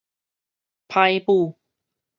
[0.87, 1.59] 歹舞